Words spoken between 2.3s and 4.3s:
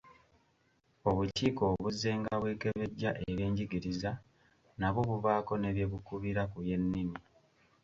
bwekebejja ebyenjigiriza